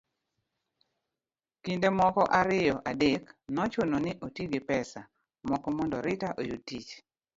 kinde 1.63 1.87
moko 1.99 2.21
ariyo 2.39 2.75
adek 2.91 3.23
nochuno 3.55 3.95
ni 4.05 4.11
oti 4.25 4.43
gi 4.51 4.59
pesa 4.69 4.99
moko 5.49 5.67
mondo 5.77 5.97
Rita 6.05 6.29
oyud 6.41 6.61
tich 6.67 6.89